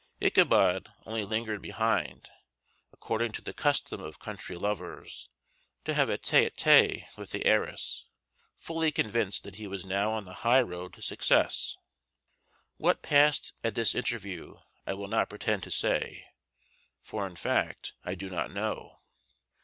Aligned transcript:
Ichabod 0.19 0.91
only 1.05 1.23
lingered 1.23 1.61
behind, 1.61 2.27
according 2.91 3.31
to 3.33 3.41
the 3.43 3.53
custom 3.53 4.01
of 4.01 4.17
country 4.17 4.55
lovers, 4.55 5.29
to 5.85 5.93
have 5.93 6.09
a 6.09 6.17
tete 6.17 6.47
a 6.47 6.49
tete 6.49 7.05
with 7.17 7.29
the 7.29 7.45
heiress, 7.45 8.07
fully 8.57 8.91
convinced 8.91 9.43
that 9.43 9.57
he 9.57 9.67
was 9.67 9.85
now 9.85 10.09
on 10.09 10.25
the 10.25 10.33
high 10.41 10.63
road 10.63 10.93
to 10.93 11.03
success. 11.03 11.77
What 12.77 13.03
passed 13.03 13.53
at 13.63 13.75
this 13.75 13.93
interview 13.93 14.55
I 14.87 14.95
will 14.95 15.07
not 15.07 15.29
pretend 15.29 15.61
to 15.65 15.69
say, 15.71 16.25
for 17.03 17.27
in 17.27 17.35
fact 17.35 17.93
I 18.03 18.15
do 18.15 18.27
not 18.31 18.49
know. 18.49 19.01